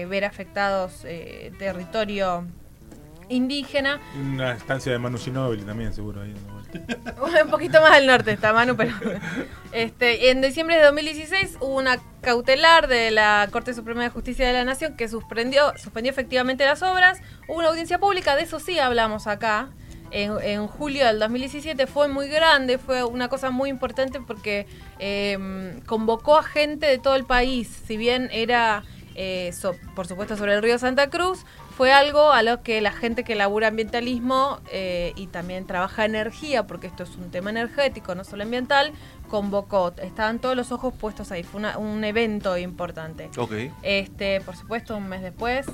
ver 0.09 0.25
afectados 0.25 1.05
territorio 1.57 2.45
indígena. 3.29 3.99
Una 4.15 4.53
estancia 4.53 4.91
de 4.91 4.99
Manu 4.99 5.17
Ginóbili 5.17 5.63
también, 5.63 5.93
seguro. 5.93 6.21
Ahí 6.21 6.33
un 7.43 7.49
poquito 7.49 7.81
más 7.81 7.91
al 7.91 8.05
norte 8.05 8.31
está 8.31 8.51
Manu, 8.53 8.75
pero 8.75 8.91
este, 9.71 10.29
en 10.29 10.41
diciembre 10.41 10.77
de 10.77 10.83
2016 10.83 11.57
hubo 11.61 11.75
una 11.77 11.97
cautelar 12.21 12.87
de 12.87 13.11
la 13.11 13.47
Corte 13.51 13.73
Suprema 13.73 14.03
de 14.03 14.09
Justicia 14.09 14.45
de 14.47 14.53
la 14.53 14.63
Nación 14.65 14.95
que 14.97 15.07
suspendió, 15.07 15.71
suspendió 15.77 16.11
efectivamente 16.11 16.65
las 16.65 16.81
obras. 16.83 17.19
Hubo 17.47 17.57
una 17.59 17.69
audiencia 17.69 17.99
pública, 17.99 18.35
de 18.35 18.43
eso 18.43 18.59
sí 18.59 18.79
hablamos 18.79 19.27
acá. 19.27 19.69
En, 20.11 20.33
en 20.41 20.67
julio 20.67 21.05
del 21.05 21.19
2017 21.19 21.85
fue 21.85 22.07
muy 22.07 22.27
grande, 22.29 22.77
fue 22.77 23.03
una 23.03 23.27
cosa 23.27 23.49
muy 23.49 23.69
importante 23.69 24.21
porque 24.21 24.65
eh, 24.99 25.79
convocó 25.85 26.37
a 26.37 26.43
gente 26.43 26.85
de 26.87 26.97
todo 26.97 27.15
el 27.15 27.25
país. 27.25 27.67
Si 27.87 27.97
bien 27.97 28.29
era, 28.31 28.83
eh, 29.15 29.51
so- 29.53 29.75
por 29.95 30.07
supuesto, 30.07 30.37
sobre 30.37 30.53
el 30.53 30.61
río 30.63 30.79
Santa 30.79 31.09
Cruz, 31.09 31.45
fue 31.77 31.93
algo 31.93 32.31
a 32.33 32.41
lo 32.41 32.63
que 32.63 32.81
la 32.81 32.91
gente 32.91 33.23
que 33.23 33.35
labura 33.35 33.67
ambientalismo 33.67 34.59
eh, 34.71 35.13
y 35.15 35.27
también 35.27 35.67
trabaja 35.67 36.05
energía, 36.05 36.65
porque 36.65 36.87
esto 36.87 37.03
es 37.03 37.11
un 37.17 37.29
tema 37.29 37.51
energético, 37.51 38.15
no 38.15 38.23
solo 38.23 38.41
ambiental, 38.43 38.91
convocó. 39.29 39.93
Estaban 40.01 40.39
todos 40.39 40.55
los 40.55 40.71
ojos 40.71 40.93
puestos 40.99 41.31
ahí. 41.31 41.43
Fue 41.43 41.59
una- 41.59 41.77
un 41.77 42.03
evento 42.03 42.57
importante. 42.57 43.29
Ok. 43.37 43.51
Este, 43.83 44.41
por 44.41 44.55
supuesto, 44.55 44.97
un 44.97 45.07
mes 45.07 45.21
después. 45.21 45.67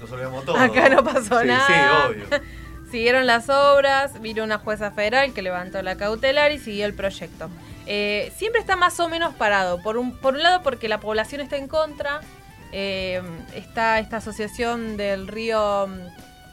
Nos 0.00 0.10
olvidamos 0.10 0.44
todo. 0.46 0.56
Acá 0.56 0.88
no 0.88 1.04
pasó 1.04 1.40
Sí, 1.42 1.46
nada. 1.48 1.66
Sí, 1.66 2.12
obvio. 2.12 2.24
Siguieron 2.90 3.26
las 3.26 3.48
obras, 3.50 4.20
vino 4.20 4.42
una 4.42 4.58
jueza 4.58 4.90
federal 4.90 5.32
que 5.32 5.42
levantó 5.42 5.80
la 5.82 5.96
cautelar 5.96 6.50
y 6.52 6.58
siguió 6.58 6.86
el 6.86 6.94
proyecto. 6.94 7.48
Eh, 7.86 8.32
siempre 8.36 8.60
está 8.60 8.76
más 8.76 8.98
o 8.98 9.08
menos 9.08 9.34
parado. 9.34 9.80
Por 9.82 9.96
un, 9.98 10.16
por 10.16 10.34
un 10.34 10.42
lado 10.42 10.62
porque 10.62 10.88
la 10.88 10.98
población 11.00 11.40
está 11.40 11.56
en 11.56 11.68
contra. 11.68 12.20
Eh, 12.72 13.22
está 13.54 13.98
esta 13.98 14.18
asociación 14.18 14.96
del 14.96 15.28
río... 15.28 15.88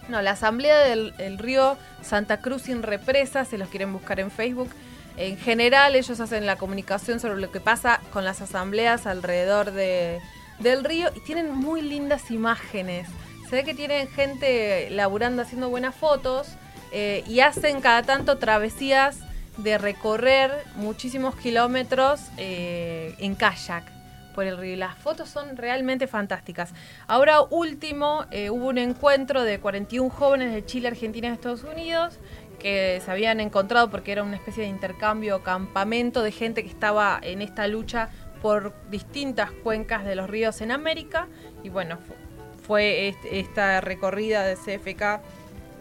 No, 0.09 0.21
la 0.21 0.31
asamblea 0.31 0.77
del 0.79 1.13
el 1.17 1.37
río 1.37 1.77
Santa 2.01 2.39
Cruz 2.39 2.61
sin 2.61 2.81
represas, 2.81 3.49
se 3.49 3.57
los 3.57 3.67
quieren 3.67 3.91
buscar 3.91 4.21
en 4.21 4.31
Facebook. 4.31 4.69
En 5.17 5.37
general 5.37 5.95
ellos 5.95 6.19
hacen 6.19 6.45
la 6.45 6.55
comunicación 6.55 7.19
sobre 7.19 7.41
lo 7.41 7.51
que 7.51 7.59
pasa 7.59 7.99
con 8.13 8.23
las 8.23 8.39
asambleas 8.39 9.05
alrededor 9.05 9.71
de, 9.71 10.21
del 10.59 10.83
río 10.83 11.09
y 11.15 11.19
tienen 11.21 11.53
muy 11.53 11.81
lindas 11.81 12.31
imágenes. 12.31 13.09
Se 13.49 13.57
ve 13.57 13.63
que 13.63 13.73
tienen 13.73 14.07
gente 14.07 14.89
laburando 14.91 15.41
haciendo 15.41 15.69
buenas 15.69 15.95
fotos 15.95 16.47
eh, 16.91 17.23
y 17.27 17.39
hacen 17.39 17.81
cada 17.81 18.03
tanto 18.03 18.37
travesías 18.37 19.19
de 19.57 19.77
recorrer 19.77 20.51
muchísimos 20.75 21.35
kilómetros 21.35 22.21
eh, 22.37 23.15
en 23.19 23.35
kayak 23.35 23.96
por 24.37 24.45
el 24.45 24.55
río. 24.55 24.75
Las 24.77 24.95
fotos 24.95 25.29
son 25.29 25.57
realmente 25.57 26.05
fantásticas. 26.05 26.71
Ahora 27.07 27.41
último, 27.41 28.27
eh, 28.29 28.51
hubo 28.51 28.67
un 28.67 28.77
encuentro 28.77 29.41
de 29.41 29.59
41 29.59 30.11
jóvenes 30.11 30.53
de 30.53 30.63
Chile, 30.63 30.89
Argentina 30.89 31.29
y 31.29 31.31
Estados 31.31 31.63
Unidos 31.63 32.19
que 32.59 33.01
se 33.03 33.09
habían 33.09 33.39
encontrado 33.39 33.89
porque 33.89 34.11
era 34.11 34.21
una 34.21 34.35
especie 34.35 34.61
de 34.63 34.69
intercambio, 34.69 35.41
campamento 35.41 36.21
de 36.21 36.31
gente 36.31 36.61
que 36.61 36.69
estaba 36.69 37.19
en 37.23 37.41
esta 37.41 37.67
lucha 37.67 38.09
por 38.43 38.75
distintas 38.91 39.49
cuencas 39.63 40.05
de 40.05 40.13
los 40.15 40.29
ríos 40.29 40.61
en 40.61 40.69
América. 40.71 41.27
Y 41.63 41.69
bueno, 41.69 41.97
fu- 41.97 42.13
fue 42.61 43.07
est- 43.07 43.25
esta 43.31 43.81
recorrida 43.81 44.43
de 44.45 44.55
CFK 44.55 45.19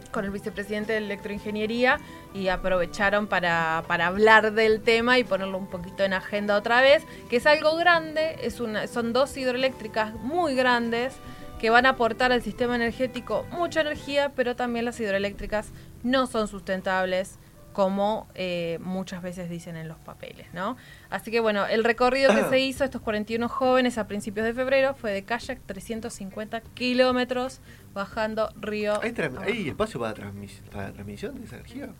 con 0.08 0.24
el 0.24 0.30
vicepresidente 0.30 0.92
de 0.92 0.98
Electroingeniería 0.98 1.98
y 2.34 2.48
aprovecharon 2.48 3.26
para, 3.26 3.84
para 3.86 4.06
hablar 4.06 4.52
del 4.52 4.80
tema 4.80 5.18
y 5.18 5.24
ponerlo 5.24 5.58
un 5.58 5.66
poquito 5.66 6.04
en 6.04 6.12
agenda 6.12 6.56
otra 6.56 6.80
vez, 6.80 7.04
que 7.28 7.36
es 7.36 7.46
algo 7.46 7.76
grande, 7.76 8.36
es 8.42 8.60
una, 8.60 8.86
son 8.86 9.12
dos 9.12 9.36
hidroeléctricas 9.36 10.14
muy 10.14 10.54
grandes 10.54 11.14
que 11.58 11.70
van 11.70 11.86
a 11.86 11.90
aportar 11.90 12.32
al 12.32 12.42
sistema 12.42 12.76
energético 12.76 13.46
mucha 13.50 13.80
energía, 13.80 14.32
pero 14.34 14.56
también 14.56 14.84
las 14.84 15.00
hidroeléctricas 15.00 15.68
no 16.02 16.26
son 16.26 16.48
sustentables 16.48 17.38
como 17.76 18.26
eh, 18.34 18.78
muchas 18.80 19.20
veces 19.20 19.50
dicen 19.50 19.76
en 19.76 19.86
los 19.86 19.98
papeles, 19.98 20.46
¿no? 20.54 20.78
Así 21.10 21.30
que 21.30 21.40
bueno, 21.40 21.66
el 21.66 21.84
recorrido 21.84 22.34
que 22.34 22.42
se 22.48 22.58
hizo 22.58 22.84
estos 22.84 23.02
41 23.02 23.50
jóvenes 23.50 23.98
a 23.98 24.06
principios 24.06 24.46
de 24.46 24.54
febrero 24.54 24.94
fue 24.94 25.12
de 25.12 25.24
kayak 25.24 25.58
350 25.66 26.62
kilómetros 26.72 27.60
bajando 27.92 28.48
río. 28.58 28.98
¿Hay, 29.02 29.68
espacio 29.68 30.00
para, 30.00 30.14
transmis- 30.14 30.62
para 30.72 30.90
transmisión 30.90 31.38
de 31.38 31.44
esa 31.44 31.56
energía? 31.56 31.90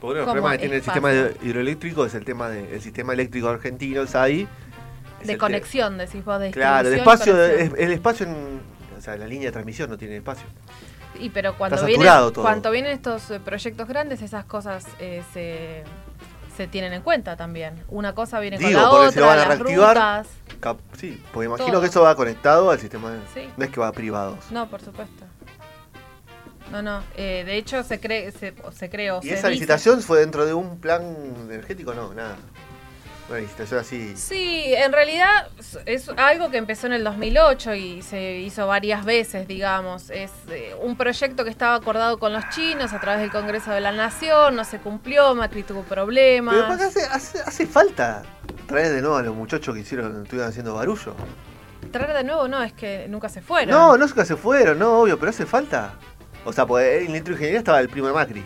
Porque 0.00 0.20
los 0.20 0.26
¿Cómo 0.26 0.34
problemas 0.34 0.52
que 0.52 0.58
tiene 0.58 0.76
el 0.76 0.82
sistema 0.84 1.12
hidroeléctrico 1.42 2.06
es 2.06 2.14
el 2.14 2.24
tema 2.24 2.48
del 2.48 2.80
sistema 2.80 3.14
eléctrico 3.14 3.48
argentino, 3.48 4.02
es 4.02 4.14
el 4.14 4.46
de 5.24 5.38
conexión, 5.38 5.98
decís 5.98 6.24
vos, 6.24 6.38
de 6.38 6.52
Claro, 6.52 6.86
el 6.86 6.94
espacio, 6.94 7.44
el 7.44 7.90
espacio 7.90 8.26
en. 8.26 8.60
O 8.96 9.00
sea, 9.00 9.16
la 9.16 9.26
línea 9.26 9.46
de 9.48 9.52
transmisión 9.52 9.90
no 9.90 9.98
tiene 9.98 10.18
espacio. 10.18 10.46
Y 11.20 11.30
pero 11.30 11.56
cuando 11.56 11.76
Está 11.76 11.86
vienen, 11.86 12.06
todo. 12.32 12.42
cuando 12.42 12.70
vienen 12.70 12.92
estos 12.92 13.30
eh, 13.30 13.40
proyectos 13.40 13.86
grandes, 13.88 14.20
esas 14.22 14.44
cosas 14.44 14.84
eh, 14.98 15.22
se, 15.32 15.84
se 16.56 16.66
tienen 16.66 16.92
en 16.92 17.02
cuenta 17.02 17.36
también. 17.36 17.82
Una 17.88 18.14
cosa 18.14 18.40
viene 18.40 18.58
Digo, 18.58 18.72
con 18.72 18.82
la 18.82 18.90
porque 18.90 19.12
se 19.12 19.20
lo 19.20 19.26
otra, 19.26 19.36
van 19.36 19.44
a 19.44 19.48
las 19.48 19.58
reactivar. 19.58 19.96
rutas. 19.96 20.26
Cap- 20.60 20.78
sí, 20.98 21.22
porque 21.32 21.46
imagino 21.46 21.70
Todo. 21.70 21.80
que 21.80 21.86
eso 21.88 22.02
va 22.02 22.14
conectado 22.16 22.70
al 22.70 22.80
sistema. 22.80 23.10
de- 23.12 23.20
Sí. 23.32 23.48
No 23.56 23.64
es 23.64 23.70
que 23.70 23.80
va 23.80 23.88
a 23.88 23.92
privados. 23.92 24.38
No, 24.50 24.68
por 24.68 24.80
supuesto. 24.80 25.24
No, 26.72 26.82
no. 26.82 27.02
eh, 27.16 27.44
de 27.46 27.56
hecho, 27.56 27.82
se 27.84 28.00
cree, 28.00 28.32
se, 28.32 28.54
se 28.76 28.90
creó. 28.90 29.20
¿Y 29.22 29.28
se 29.28 29.34
esa 29.34 29.48
dice- 29.48 29.50
licitación 29.60 30.00
fue 30.02 30.18
dentro 30.20 30.44
de 30.46 30.54
un 30.54 30.78
plan 30.80 31.02
energético? 31.44 31.94
No, 31.94 32.12
nada. 32.14 32.36
Así. 33.80 34.16
Sí, 34.16 34.64
en 34.74 34.92
realidad 34.92 35.48
es- 35.86 36.10
algo 36.16 36.50
que 36.50 36.58
empezó 36.58 36.86
en 36.86 36.92
el 36.92 37.04
2008 37.04 37.74
y 37.74 38.02
se 38.02 38.36
hizo 38.38 38.66
varias 38.66 39.04
veces, 39.04 39.48
digamos. 39.48 40.10
Es 40.10 40.30
eh, 40.50 40.74
un 40.82 40.96
proyecto 40.96 41.42
que 41.44 41.50
estaba 41.50 41.74
acordado 41.74 42.18
con 42.18 42.32
los 42.32 42.48
chinos 42.50 42.92
a 42.92 43.00
través 43.00 43.22
del 43.22 43.30
Congreso 43.32 43.70
de 43.70 43.80
la 43.80 43.92
Nación, 43.92 44.54
no 44.56 44.64
se 44.64 44.78
cumplió, 44.78 45.34
Macri 45.34 45.62
tuvo 45.62 45.82
problemas. 45.82 46.54
Pero 46.54 46.66
¿para 46.68 46.78
qué 46.78 46.84
hace, 46.84 47.04
hace, 47.06 47.40
hace 47.40 47.66
falta 47.66 48.22
traer 48.66 48.92
de 48.92 49.00
nuevo 49.00 49.16
a 49.16 49.22
los 49.22 49.34
muchachos 49.34 49.74
que 49.74 49.80
hicieron, 49.80 50.22
estuvieron 50.22 50.50
haciendo 50.50 50.74
barullo. 50.74 51.14
Traer 51.90 52.12
de 52.14 52.24
nuevo, 52.24 52.48
no, 52.48 52.62
es 52.62 52.72
que 52.72 53.06
nunca 53.08 53.28
se 53.28 53.40
fueron. 53.40 53.70
No, 53.98 54.06
que 54.14 54.24
se 54.24 54.36
fueron, 54.36 54.78
no, 54.78 55.00
obvio, 55.00 55.18
pero 55.18 55.30
hace 55.30 55.46
falta. 55.46 55.94
O 56.44 56.52
sea, 56.52 56.66
pues 56.66 56.98
en 57.00 57.04
la 57.06 57.10
electroingeniería 57.12 57.58
estaba 57.58 57.80
el 57.80 57.88
primo 57.88 58.08
de 58.08 58.14
Macri. 58.14 58.44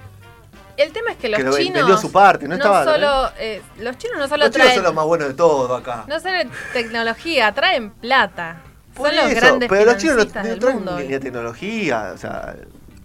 El 0.79 0.93
tema 0.93 1.11
es 1.11 1.17
que 1.17 1.29
los 1.29 1.39
que 1.39 1.45
chinos. 1.65 1.75
vendió 1.75 1.99
su 1.99 2.13
parte, 2.13 2.47
no 2.47 2.57
solo. 2.93 3.31
eh, 3.39 3.61
los 3.81 3.99
chinos 3.99 4.17
no 4.19 4.29
solo 4.29 4.45
Los 4.47 4.55
chinos 4.55 4.75
son 4.75 4.85
los 4.85 4.95
más 4.95 5.05
buenos 5.05 5.29
de 5.29 5.35
todo 5.35 5.75
acá. 5.77 6.05
No 6.07 6.21
solo 6.21 6.39
tecnología, 6.73 7.53
traen 7.53 7.91
plata. 7.91 8.59
Por 8.95 9.09
son 9.09 9.17
los 9.17 9.35
grandes 9.35 9.69
pero 9.69 9.85
los 9.85 9.97
chinos 9.97 10.17
no, 10.17 10.27
traen 10.27 10.77
mundo. 10.77 10.99
ni 11.01 11.09
la 11.09 11.21
tecnología, 11.21 12.13
o 12.15 12.19
sea, 12.19 12.55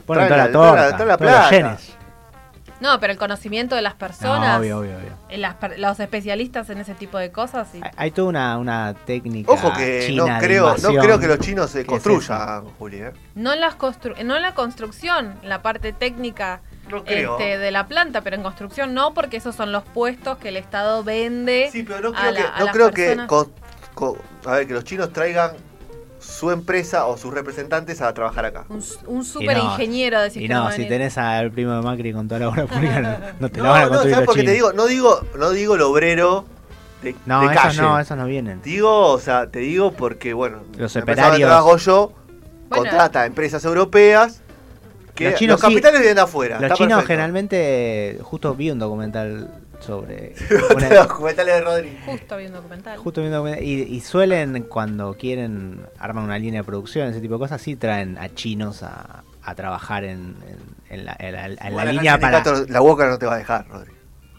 Ponen 0.05 0.27
traen 0.27 0.29
toda 0.29 0.37
la 0.37 0.45
la- 0.45 0.51
toda 0.51 0.65
la- 0.65 0.81
torta, 0.81 0.97
toda 0.97 1.05
la 1.09 1.17
todos 1.17 1.31
los 1.31 1.39
plata. 1.49 1.77
No, 2.79 2.99
pero 2.99 3.13
el 3.13 3.19
conocimiento 3.19 3.75
de 3.75 3.81
las 3.81 3.93
No, 3.93 3.99
personas. 3.99 4.59
obvio, 4.59 4.79
obvio, 4.79 4.97
obvio. 4.97 5.13
eh, 5.29 5.37
las 5.37 5.55
los 5.77 5.99
especialistas 5.99 6.69
en 6.69 6.79
ese 6.79 6.93
tipo 6.95 7.17
de 7.17 7.31
cosas. 7.31 7.67
y- 7.73 7.81
Hay, 7.81 7.91
hay 7.95 8.11
toda 8.11 8.27
una, 8.27 8.57
una 8.57 8.93
técnica 9.05 9.51
Ojo 9.51 9.71
que 9.73 10.03
china 10.07 10.33
no 10.35 10.39
creo, 10.39 10.75
no 10.77 10.89
creo 10.99 11.19
que 11.19 11.27
los 11.27 11.39
chinos 11.39 11.69
se 11.69 11.85
¿Qué 11.85 11.95
es 11.95 12.03
construyan, 12.03 12.65
Juli, 12.77 12.97
¿eh? 12.97 13.11
no, 13.35 13.55
las 13.55 13.77
constru- 13.77 14.21
no 14.23 14.37
la 14.39 14.53
construcción, 14.53 15.35
la 15.43 15.61
parte 15.61 15.93
técnica 15.93 16.59
No 16.99 17.05
creo. 17.05 17.37
este, 17.39 17.57
de 17.57 17.71
la 17.71 17.87
planta, 17.87 18.21
pero 18.21 18.35
en 18.35 18.43
construcción 18.43 18.93
no, 18.93 19.13
porque 19.13 19.37
esos 19.37 19.55
son 19.55 19.71
los 19.71 19.83
puestos 19.83 20.37
que 20.37 20.49
el 20.49 20.57
Estado 20.57 21.03
vende. 21.03 21.69
Sí, 21.71 21.83
pero 21.83 22.11
no 22.11 22.17
a 22.17 22.21
creo 22.21 22.31
la- 22.31 22.39
que, 22.39 22.45
a 22.45 22.59
no 22.65 22.71
creo 22.71 22.91
que 22.91 23.05
personas. 23.05 23.27
con- 23.27 23.51
con- 23.93 24.15
a 24.45 24.51
ver, 24.57 24.67
que 24.67 24.73
los 24.73 24.83
chinos 24.83 25.11
traigan 25.13 25.51
su 26.19 26.51
empresa 26.51 27.05
o 27.05 27.17
sus 27.17 27.33
representantes 27.33 28.01
a 28.01 28.13
trabajar 28.13 28.45
acá. 28.45 28.65
Un, 28.69 28.81
un 29.07 29.25
super 29.25 29.57
no, 29.57 29.63
ingeniero 29.65 30.21
de 30.21 30.31
Y 30.39 30.47
no, 30.47 30.71
si 30.71 30.87
tenés 30.87 31.17
al 31.17 31.51
primo 31.51 31.73
de 31.73 31.81
Macri 31.81 32.13
con 32.13 32.27
toda 32.29 32.39
la 32.39 32.49
obra 32.49 32.65
pública, 32.65 33.01
no, 33.01 33.17
no 33.41 33.49
te 33.49 33.57
la 33.59 33.63
No, 33.65 33.69
van 33.71 33.81
a 33.81 33.85
no, 33.85 33.89
construir 33.89 34.13
¿sabes 34.15 34.25
los 34.27 34.35
por 34.35 34.35
qué 34.35 34.43
te 34.43 34.51
digo? 34.53 34.71
No 34.73 34.85
digo, 34.85 35.19
no 35.37 35.49
digo 35.51 35.75
el 35.75 35.81
obrero 35.81 36.45
de, 37.01 37.13
no, 37.25 37.41
de 37.41 37.47
esos 37.47 37.61
calle. 37.61 37.81
no, 37.81 37.99
esos 37.99 38.15
no 38.17 38.25
vienen. 38.25 38.61
Digo, 38.61 39.07
o 39.11 39.19
sea, 39.19 39.47
te 39.47 39.59
digo 39.59 39.91
porque, 39.91 40.31
bueno, 40.33 40.59
Los 40.77 40.95
operarios. 40.95 41.39
trabajo 41.49 41.75
yo 41.75 42.13
Bueno. 42.69 42.83
contrata 42.83 43.23
a 43.23 43.25
empresas 43.25 43.65
europeas 43.65 44.41
que 45.15 45.25
Los 45.25 45.31
los, 45.33 45.39
chinos 45.39 45.59
sí- 45.61 45.67
capitales 45.67 45.99
vienen 45.99 46.15
de 46.15 46.21
afuera. 46.21 46.59
Los 46.59 46.71
chinos 46.73 46.89
perfecto. 46.97 47.07
generalmente, 47.07 48.19
justo 48.21 48.55
vi 48.55 48.71
un 48.71 48.79
documental 48.79 49.49
sobre... 49.79 50.33
Los 50.49 50.69
una- 50.75 50.89
documentales 50.89 51.53
de 51.55 51.61
Rodri. 51.61 51.97
Justo 52.05 52.37
vi 52.37 52.45
un 52.47 52.53
documental. 52.53 52.97
justo 52.97 53.21
vi 53.21 53.27
un 53.27 53.33
documental- 53.33 53.63
y, 53.63 53.81
y 53.83 53.99
suelen, 54.01 54.63
cuando 54.63 55.13
quieren 55.15 55.81
armar 55.99 56.23
una 56.23 56.39
línea 56.39 56.61
de 56.61 56.65
producción, 56.65 57.07
ese 57.09 57.21
tipo 57.21 57.35
de 57.35 57.39
cosas, 57.39 57.61
sí 57.61 57.75
traen 57.75 58.17
a 58.17 58.33
chinos 58.33 58.81
a, 58.83 59.23
a 59.43 59.55
trabajar 59.55 60.03
en, 60.03 60.35
en- 60.47 60.73
en 60.99 61.05
la, 61.05 61.15
en 61.19 61.31
la- 61.33 61.45
en 61.47 61.55
la 61.55 61.67
Igual 61.69 61.87
acá 61.87 61.91
línea 61.93 62.19
para... 62.19 62.43
La 62.69 62.79
boca 62.79 63.07
no 63.07 63.17
te 63.19 63.25
va 63.25 63.35
a 63.35 63.37
dejar, 63.37 63.67
Rodri. 63.67 63.91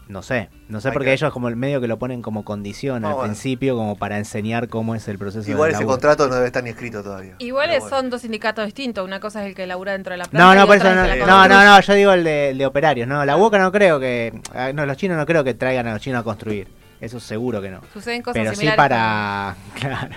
No 0.07 0.21
sé, 0.21 0.49
no 0.69 0.81
sé 0.81 0.89
Hay 0.89 0.93
porque 0.93 1.07
que- 1.07 1.13
ellos 1.13 1.33
como 1.33 1.47
el 1.47 1.55
medio 1.55 1.81
que 1.81 1.87
lo 1.87 1.97
ponen 1.97 2.21
como 2.21 2.45
condición 2.45 3.01
No, 3.01 3.07
al 3.07 3.13
bueno. 3.15 3.29
principio, 3.29 3.75
como 3.75 3.95
para 3.97 4.19
enseñar 4.19 4.67
cómo 4.69 4.93
es 4.93 5.07
el 5.07 5.17
proceso 5.17 5.49
Igual 5.49 5.69
del 5.69 5.75
ese 5.75 5.81
laburo. 5.83 5.93
contrato 5.95 6.27
no 6.27 6.35
debe 6.35 6.45
estar 6.47 6.63
ni 6.63 6.69
escrito 6.69 7.01
todavía. 7.01 7.33
Igual 7.39 7.69
Pero 7.69 7.81
bueno. 7.81 7.95
son 7.97 8.09
dos 8.11 8.21
sindicatos 8.21 8.65
distintos. 8.65 9.03
Una 9.03 9.19
cosa 9.19 9.41
es 9.41 9.47
el 9.49 9.55
que 9.55 9.65
labura 9.65 9.93
dentro 9.93 10.11
de 10.11 10.17
la 10.17 10.25
planta. 10.25 10.45
No, 10.47 10.53
y 10.53 10.57
no, 10.57 10.67
por 10.67 10.75
eso 10.77 10.93
no, 10.93 11.03
es 11.03 11.07
el 11.07 11.13
que 11.13 11.19
la 11.21 11.25
no, 11.25 11.31
no, 11.33 11.39
construye. 11.55 11.65
no, 11.65 11.81
yo 11.81 11.93
digo 11.95 12.11
el 12.11 12.23
de, 12.23 12.49
el 12.51 12.57
de 12.59 12.65
operarios, 12.67 13.07
no, 13.07 13.25
la 13.25 13.33
boca 13.35 13.57
no 13.57 13.71
creo 13.71 13.99
que, 13.99 14.39
ah, 14.53 14.71
no, 14.73 14.85
los 14.85 14.95
chinos 14.97 15.17
no 15.17 15.25
creo 15.25 15.43
que 15.43 15.55
traigan 15.55 15.87
a 15.87 15.93
los 15.93 16.01
chinos 16.01 16.21
a 16.21 16.23
construir, 16.23 16.67
eso 17.01 17.19
seguro 17.19 17.59
que 17.61 17.71
no. 17.71 17.81
Suceden 17.91 18.21
cosas 18.21 18.39
Pero 18.39 18.51
sí 18.51 18.57
similares. 18.57 18.77
para, 18.77 19.55
claro, 19.79 20.15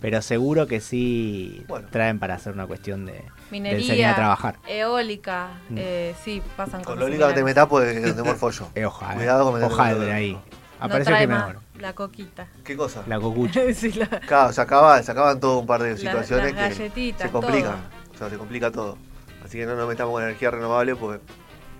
pero 0.00 0.20
seguro 0.20 0.66
que 0.66 0.80
sí 0.80 1.64
Bueno. 1.68 1.86
traen 1.90 2.18
para 2.18 2.34
hacer 2.34 2.52
una 2.54 2.66
cuestión 2.66 3.06
de, 3.06 3.12
de 3.12 3.24
Minería, 3.52 3.78
enseñar 3.78 4.12
a 4.12 4.16
trabajar. 4.16 4.56
eólica, 4.66 5.50
Mm. 5.68 5.74
eh, 5.78 6.14
sí, 6.24 6.42
pasan 6.56 6.82
Con 6.82 6.94
cosas 6.96 6.98
lo 7.00 7.06
único 7.06 7.28
que 7.28 7.34
te 7.34 7.44
metas 7.44 7.66
pues 7.68 8.02
donde 8.02 8.22
morfo 8.22 8.50
yo. 8.50 8.68
Eh, 8.74 8.84
ojalá, 8.86 9.14
Cuidado 9.14 9.52
con 9.52 9.62
ojalá 9.62 10.14
ahí. 10.14 10.32
No 10.32 10.42
Apareció 10.86 11.04
trae 11.12 11.20
que 11.20 11.26
me 11.28 11.34
más 11.34 11.44
muero. 11.44 11.60
la 11.78 11.92
coquita. 11.92 12.46
¿Qué 12.64 12.76
cosa? 12.76 13.02
La 13.06 13.20
cocucha. 13.20 13.60
Sí, 13.74 13.92
la- 13.92 14.06
Claro, 14.08 14.52
se 14.52 14.60
acaban, 14.60 15.04
se 15.04 15.12
acaban 15.12 15.38
todo 15.38 15.58
un 15.60 15.66
par 15.66 15.82
de 15.82 15.96
situaciones 15.96 16.54
las 16.54 16.68
que 16.70 16.74
galletitas, 16.84 17.22
se 17.22 17.30
complican. 17.32 17.76
O 18.14 18.18
sea, 18.18 18.28
se 18.30 18.36
complica 18.36 18.70
todo. 18.72 18.96
Así 19.44 19.58
que 19.58 19.66
no 19.66 19.76
nos 19.76 19.86
metamos 19.88 20.12
con 20.14 20.22
energía 20.24 20.50
renovable 20.50 20.96
porque 20.96 21.22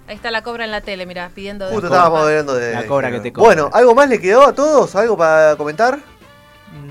Ahí 0.09 0.17
está 0.17 0.31
la 0.31 0.43
cobra 0.43 0.65
en 0.65 0.73
la 0.73 0.81
tele, 0.83 1.07
mira, 1.07 1.31
pidiendo 1.35 1.69
justo 1.71 1.87
estábamos 1.87 2.23
hablando 2.23 2.55
de... 2.55 2.75
La 2.75 2.87
cobra 2.87 3.11
que 3.13 3.21
te 3.21 3.33
cobra. 3.33 3.47
Bueno, 3.47 3.71
¿algo 3.73 3.95
más 3.95 4.09
le 4.09 4.21
quedó 4.21 4.43
a 4.43 4.53
todos? 4.53 4.95
¿Algo 4.97 5.17
para 5.17 5.55
comentar? 5.57 6.01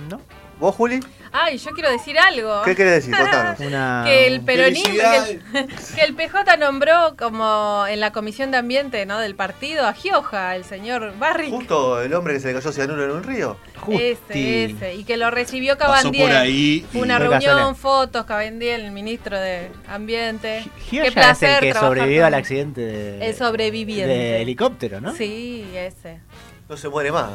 ¿No? 0.09 0.19
¿Vos, 0.59 0.73
Juli? 0.75 1.01
Ay, 1.33 1.57
yo 1.57 1.71
quiero 1.71 1.89
decir 1.89 2.19
algo. 2.19 2.61
¿Qué 2.63 2.75
querés 2.75 3.05
decir? 3.05 3.15
Contanos. 3.15 3.59
Una, 3.61 4.03
que 4.05 4.27
el 4.27 4.41
peronismo, 4.41 4.93
que 4.93 5.31
el, 5.59 5.67
que 5.95 6.01
el 6.01 6.13
PJ 6.13 6.57
nombró 6.57 7.15
como 7.17 7.85
en 7.88 8.00
la 8.01 8.11
comisión 8.11 8.51
de 8.51 8.57
ambiente 8.57 9.05
¿no? 9.05 9.17
del 9.19 9.35
partido 9.35 9.88
a 9.88 9.93
Gioja, 9.93 10.55
el 10.55 10.65
señor 10.65 11.13
Barrick. 11.17 11.51
Justo 11.51 12.01
el 12.01 12.13
hombre 12.13 12.33
que 12.33 12.39
se 12.41 12.47
le 12.50 12.55
cayó 12.55 12.71
cianuro 12.73 13.05
en 13.05 13.11
un 13.11 13.23
río. 13.23 13.55
Ese, 13.89 14.15
Justi. 14.17 14.63
ese. 14.75 14.95
Y 14.95 15.03
que 15.05 15.17
lo 15.17 15.31
recibió 15.31 15.77
Pasó 15.77 15.93
Cabandier. 15.93 16.27
por 16.27 16.35
ahí 16.38 16.85
y- 16.93 16.97
una 16.97 17.17
Fue 17.17 17.27
reunión, 17.27 17.75
fotos, 17.75 18.25
Cabandier, 18.25 18.81
el 18.81 18.91
ministro 18.91 19.39
de 19.39 19.71
Ambiente. 19.88 20.65
Gioia 20.89 21.03
Qué 21.03 21.07
es 21.07 21.13
placer 21.13 21.63
el 21.63 21.73
que 21.73 21.79
sobrevivió 21.79 22.25
al 22.25 22.33
accidente 22.33 22.81
de, 22.81 23.25
El 23.25 23.35
sobreviviente. 23.35 24.13
de 24.13 24.41
helicóptero, 24.41 25.00
¿no? 25.01 25.15
Sí, 25.15 25.65
ese. 25.73 26.19
No 26.67 26.75
se 26.77 26.89
muere 26.89 27.11
más. 27.11 27.29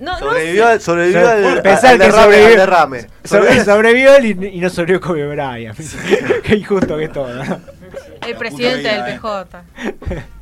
No, 0.00 0.18
Sobrevivió, 0.18 0.64
no 0.64 0.68
al- 0.70 0.80
sobrevivió 0.80 1.20
Sobre- 1.20 1.46
al, 1.46 1.62
pensar 1.62 1.90
al 1.92 1.98
que 1.98 2.04
derrame. 2.06 2.22
sobrevivió- 2.24 2.50
al 2.52 2.56
derrame. 2.56 3.06
Sobre- 3.22 3.64
sobrevivió 3.64 4.16
él 4.16 4.24
y, 4.26 4.46
y 4.56 4.60
no 4.60 4.70
sobrevivió 4.70 5.00
Kobe 5.00 5.26
Bryant. 5.28 5.78
Qué 6.42 6.56
injusto 6.56 6.96
que 6.96 7.04
es 7.04 7.12
todo. 7.12 7.28
el 8.26 8.36
presidente 8.36 8.88
del 8.88 9.00
eh. 9.08 9.18
PJ. 9.22 9.62